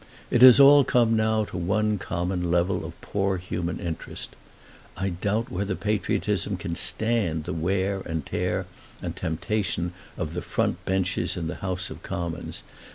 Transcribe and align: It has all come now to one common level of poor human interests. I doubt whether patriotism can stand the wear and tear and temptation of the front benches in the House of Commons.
It 0.31 0.41
has 0.41 0.59
all 0.59 0.83
come 0.83 1.15
now 1.15 1.43
to 1.43 1.57
one 1.57 1.99
common 1.99 2.49
level 2.49 2.83
of 2.83 2.99
poor 3.01 3.37
human 3.37 3.79
interests. 3.79 4.33
I 4.97 5.09
doubt 5.09 5.51
whether 5.51 5.75
patriotism 5.75 6.57
can 6.57 6.75
stand 6.75 7.43
the 7.43 7.53
wear 7.53 8.01
and 8.07 8.25
tear 8.25 8.65
and 9.03 9.15
temptation 9.15 9.93
of 10.17 10.33
the 10.33 10.41
front 10.41 10.83
benches 10.85 11.37
in 11.37 11.45
the 11.45 11.57
House 11.61 11.91
of 11.91 12.01
Commons. 12.01 12.63